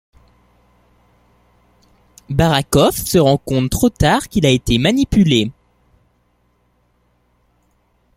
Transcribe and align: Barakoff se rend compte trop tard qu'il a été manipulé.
Barakoff 2.31 2.95
se 2.97 3.19
rend 3.19 3.37
compte 3.37 3.69
trop 3.69 3.91
tard 3.91 4.29
qu'il 4.29 4.47
a 4.47 4.49
été 4.49 4.79
manipulé. 4.79 5.51